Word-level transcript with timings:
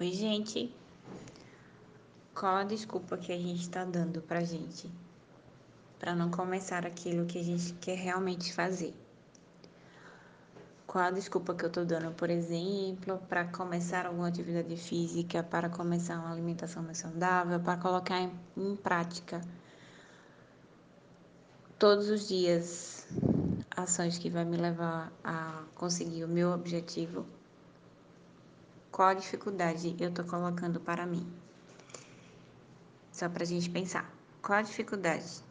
Oi, 0.00 0.12
gente. 0.12 0.74
Qual 2.34 2.56
a 2.56 2.64
desculpa 2.64 3.18
que 3.18 3.30
a 3.30 3.36
gente 3.36 3.60
está 3.60 3.84
dando 3.84 4.22
pra 4.22 4.40
gente 4.40 4.90
para 5.98 6.14
não 6.14 6.30
começar 6.30 6.86
aquilo 6.86 7.26
que 7.26 7.38
a 7.38 7.42
gente 7.42 7.74
quer 7.74 7.98
realmente 7.98 8.50
fazer? 8.54 8.94
Qual 10.86 11.04
a 11.04 11.10
desculpa 11.10 11.54
que 11.54 11.66
eu 11.66 11.70
tô 11.70 11.84
dando, 11.84 12.14
por 12.14 12.30
exemplo, 12.30 13.18
para 13.28 13.44
começar 13.48 14.06
alguma 14.06 14.28
atividade 14.28 14.74
física, 14.74 15.42
para 15.42 15.68
começar 15.68 16.18
uma 16.18 16.32
alimentação 16.32 16.82
mais 16.82 16.96
saudável, 16.96 17.60
para 17.60 17.76
colocar 17.76 18.20
em, 18.20 18.32
em 18.56 18.76
prática 18.76 19.42
todos 21.78 22.08
os 22.08 22.26
dias 22.26 23.06
ações 23.76 24.16
que 24.16 24.30
vai 24.30 24.46
me 24.46 24.56
levar 24.56 25.12
a 25.22 25.62
conseguir 25.74 26.24
o 26.24 26.28
meu 26.28 26.52
objetivo? 26.52 27.26
Qual 28.90 29.08
a 29.08 29.14
dificuldade 29.14 29.94
eu 30.00 30.12
tô 30.12 30.24
colocando 30.24 30.80
para 30.80 31.06
mim? 31.06 31.26
Só 33.12 33.28
para 33.28 33.44
a 33.44 33.46
gente 33.46 33.70
pensar. 33.70 34.10
Qual 34.42 34.58
a 34.58 34.62
dificuldade? 34.62 35.49